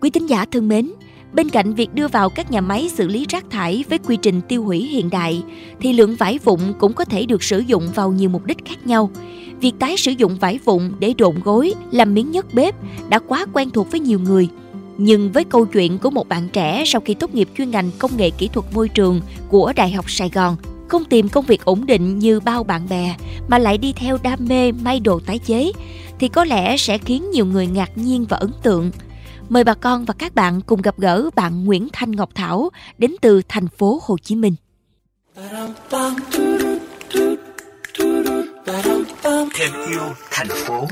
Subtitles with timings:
[0.00, 0.90] Quý tín giả thân mến,
[1.32, 4.40] bên cạnh việc đưa vào các nhà máy xử lý rác thải với quy trình
[4.48, 5.42] tiêu hủy hiện đại,
[5.80, 8.86] thì lượng vải vụn cũng có thể được sử dụng vào nhiều mục đích khác
[8.86, 9.10] nhau.
[9.60, 12.74] Việc tái sử dụng vải vụn để độn gối, làm miếng nhấc bếp
[13.08, 14.48] đã quá quen thuộc với nhiều người.
[14.98, 18.16] Nhưng với câu chuyện của một bạn trẻ sau khi tốt nghiệp chuyên ngành công
[18.16, 20.56] nghệ kỹ thuật môi trường của Đại học Sài Gòn,
[20.88, 23.16] không tìm công việc ổn định như bao bạn bè
[23.48, 25.72] mà lại đi theo đam mê may đồ tái chế
[26.18, 28.90] thì có lẽ sẽ khiến nhiều người ngạc nhiên và ấn tượng.
[29.48, 33.14] Mời bà con và các bạn cùng gặp gỡ bạn Nguyễn Thanh Ngọc Thảo đến
[33.20, 34.54] từ thành phố Hồ Chí Minh.
[39.54, 40.00] Thêm yêu
[40.30, 40.86] thành phố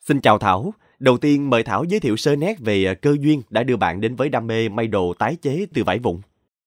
[0.00, 0.74] Xin chào Thảo.
[0.98, 4.00] Đầu tiên mời Thảo giới thiệu sơ nét về à, cơ duyên đã đưa bạn
[4.00, 6.20] đến với đam mê may đồ tái chế từ vải vụn.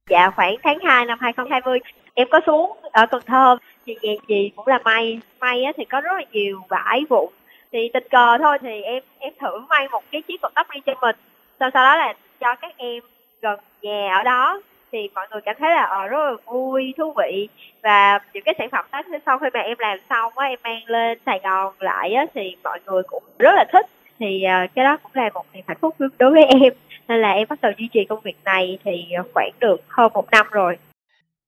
[0.09, 1.80] Dạ khoảng tháng 2 năm 2020
[2.13, 5.20] em có xuống ở Cần Thơ thì nhà gì cũng là may.
[5.40, 7.30] May á, thì có rất là nhiều vải vụn.
[7.72, 10.84] Thì tình cờ thôi thì em em thử may một cái chiếc quần tóc riêng
[10.86, 11.16] cho mình.
[11.59, 13.03] Sau sau đó là cho các em
[13.41, 14.61] gần nhà ở đó.
[14.91, 17.47] Thì mọi người cảm thấy là ờ rất là vui thú vị.
[17.81, 20.81] Và những cái sản phẩm đó sau khi mà em làm xong á em mang
[20.86, 23.86] lên Sài Gòn lại á thì mọi người cũng rất là thích.
[24.19, 26.73] Thì uh, cái đó cũng là một niềm hạnh phúc đối với em.
[27.08, 30.31] Nên là em bắt đầu duy trì công việc này thì khoảng được hơn một
[30.31, 30.78] năm rồi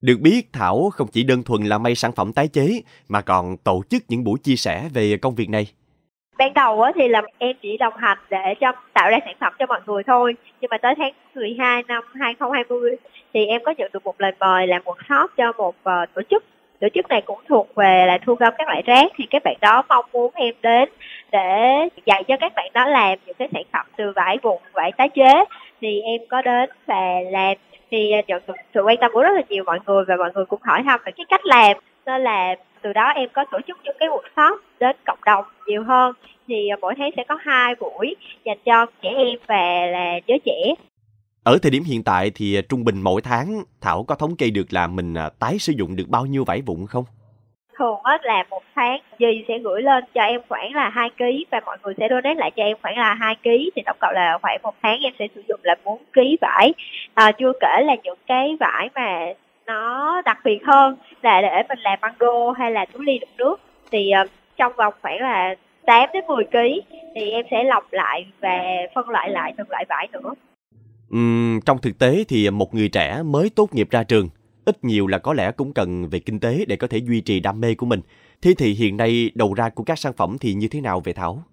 [0.05, 3.57] được biết, Thảo không chỉ đơn thuần là may sản phẩm tái chế, mà còn
[3.57, 5.67] tổ chức những buổi chia sẻ về công việc này.
[6.37, 9.65] Ban đầu thì là em chỉ đồng hành để cho tạo ra sản phẩm cho
[9.65, 10.35] mọi người thôi.
[10.61, 12.95] Nhưng mà tới tháng 12 năm 2020
[13.33, 16.43] thì em có nhận được một lời mời làm workshop cho một ờ, tổ chức
[16.79, 19.55] tổ chức này cũng thuộc về là thu gom các loại rác thì các bạn
[19.61, 20.89] đó mong muốn em đến
[21.31, 21.71] để
[22.05, 25.09] dạy cho các bạn đó làm những cái sản phẩm từ vải vụn vải tái
[25.09, 25.45] chế
[25.81, 27.57] thì em có đến và làm
[27.91, 30.31] thì à, nhận được sự quan tâm của rất là nhiều mọi người và mọi
[30.35, 31.77] người cũng hỏi thăm về cái cách làm.
[32.05, 35.83] Nên là từ đó em có tổ chức những cái workshop đến cộng đồng nhiều
[35.83, 36.13] hơn.
[36.47, 40.39] Thì à, mỗi tháng sẽ có hai buổi dành cho trẻ em và là giới
[40.45, 40.73] trẻ.
[41.43, 44.49] Ở thời điểm hiện tại thì à, trung bình mỗi tháng Thảo có thống kê
[44.49, 47.05] được là mình tái sử dụng được bao nhiêu vải vụn không?
[47.77, 51.45] Thường á là một tháng dì sẽ gửi lên cho em khoảng là hai ký
[51.51, 53.71] và mọi người sẽ donate lại cho em khoảng là hai ký.
[53.75, 56.73] Thì tổng cộng là khoảng một tháng em sẽ sử dụng là bốn ký vải.
[57.13, 59.25] À, chưa kể là những cái vải mà
[59.65, 63.37] nó đặc biệt hơn là để mình làm băng đô hay là túi ly đựng
[63.37, 63.55] nước.
[63.91, 66.57] Thì uh, trong vòng khoảng là 8 đến 10 kg
[67.15, 68.59] thì em sẽ lọc lại và
[68.95, 70.33] phân loại lại từng loại vải nữa.
[71.15, 74.29] Uhm, trong thực tế thì một người trẻ mới tốt nghiệp ra trường
[74.65, 77.39] ít nhiều là có lẽ cũng cần về kinh tế để có thể duy trì
[77.39, 78.01] đam mê của mình.
[78.41, 81.13] Thế thì hiện nay đầu ra của các sản phẩm thì như thế nào về
[81.13, 81.43] Thảo?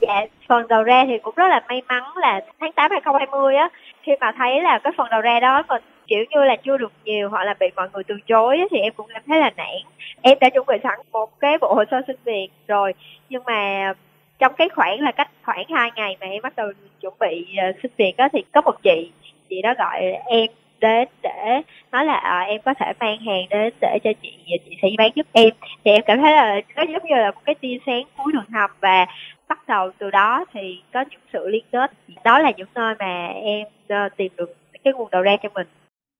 [0.00, 3.68] Dạ, phần đầu ra thì cũng rất là may mắn là tháng 8 2020 á,
[4.02, 6.92] khi mà thấy là cái phần đầu ra đó mình kiểu như là chưa được
[7.04, 9.50] nhiều hoặc là bị mọi người từ chối á, thì em cũng cảm thấy là
[9.56, 9.76] nản.
[10.22, 12.92] Em đã chuẩn bị sẵn một cái bộ hồ sơ xin việc rồi,
[13.28, 13.92] nhưng mà
[14.38, 17.72] trong cái khoảng là cách khoảng 2 ngày mà em bắt đầu chuẩn bị ờ,
[17.82, 19.10] xin việc á, thì có một chị,
[19.48, 20.46] chị đó gọi em
[20.84, 21.62] đến để
[21.92, 25.10] nói là à, em có thể mang hàng đến để cho chị chị sẽ bán
[25.14, 25.50] giúp em.
[25.84, 28.50] Thì em cảm thấy là nó giống như là một cái tia sáng cuối đường
[28.52, 29.06] hầm và
[29.48, 31.90] bắt đầu từ đó thì có những sự liên kết.
[32.24, 35.66] Đó là những nơi mà em uh, tìm được cái nguồn đầu ra cho mình.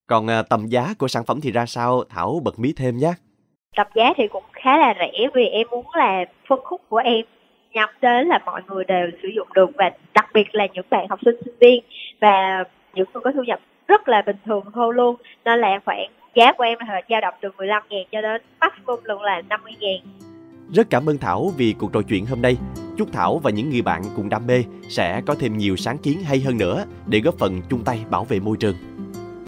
[0.08, 2.04] Còn uh, tầm giá của sản phẩm thì ra sao?
[2.10, 3.12] Thảo bật mí thêm nhé.
[3.76, 7.24] Tầm giá thì cũng khá là rẻ vì em muốn là phân khúc của em
[7.72, 11.06] nhắm đến là mọi người đều sử dụng được và đặc biệt là những bạn
[11.08, 11.84] học sinh sinh viên
[12.20, 12.64] và
[12.94, 16.52] những người có thu nhập rất là bình thường thôi luôn nên là khoảng giá
[16.52, 19.98] của em là dao động từ 15 ngàn cho đến maximum luôn là 50 ngàn
[20.72, 22.56] rất cảm ơn Thảo vì cuộc trò chuyện hôm nay.
[22.96, 26.22] Chúc Thảo và những người bạn cùng đam mê sẽ có thêm nhiều sáng kiến
[26.24, 28.74] hay hơn nữa để góp phần chung tay bảo vệ môi trường.